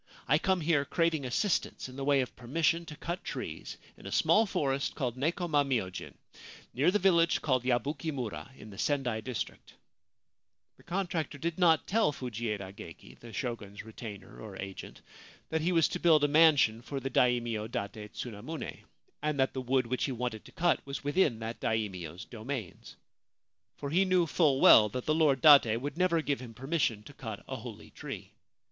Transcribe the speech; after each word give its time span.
I 0.27 0.39
come 0.39 0.61
here 0.61 0.83
craving 0.83 1.25
assistance 1.25 1.87
in 1.87 1.95
the 1.95 2.03
way 2.03 2.21
of 2.21 2.35
permission 2.35 2.87
to 2.87 2.95
cut 2.95 3.23
trees 3.23 3.77
in 3.95 4.07
a 4.07 4.11
small 4.11 4.47
forest 4.47 4.95
called 4.95 5.15
Nekoma 5.15 5.63
myojin, 5.63 6.15
near 6.73 6.89
the 6.89 6.97
village 6.97 7.39
called 7.43 7.63
Yabuki 7.63 8.11
mura, 8.11 8.49
in 8.57 8.71
the 8.71 8.79
Sendai 8.79 9.21
district/ 9.21 9.75
The 10.77 10.83
contractor 10.83 11.37
did 11.37 11.59
not 11.59 11.85
tell 11.85 12.11
Fujieda 12.11 12.73
Geki, 12.73 13.19
the 13.19 13.31
Shogun's 13.31 13.83
retainer 13.83 14.41
or 14.41 14.55
agent, 14.59 15.01
that 15.49 15.61
he 15.61 15.71
was 15.71 15.87
to 15.89 15.99
build 15.99 16.23
a 16.23 16.27
mansion 16.27 16.81
for 16.81 16.99
the 16.99 17.11
Daimio 17.11 17.67
Date 17.67 18.13
Tsunamune, 18.15 18.79
and 19.21 19.39
that 19.39 19.53
the 19.53 19.61
wood 19.61 19.85
which 19.85 20.05
he 20.05 20.11
wanted 20.11 20.43
to 20.45 20.51
cut 20.51 20.83
was 20.83 21.03
within 21.03 21.37
that 21.37 21.59
Daimio's 21.59 22.25
domains. 22.25 22.95
For 23.77 23.91
he 23.91 24.05
knew 24.05 24.25
full 24.25 24.59
well 24.61 24.89
that 24.89 25.05
the 25.05 25.13
Lord 25.13 25.41
Date 25.43 25.77
would 25.77 25.95
never 25.99 26.23
give 26.23 26.39
him 26.39 26.55
permission 26.55 27.03
to 27.03 27.13
cut 27.13 27.43
a 27.47 27.55
holy 27.57 27.91
tree. 27.91 28.31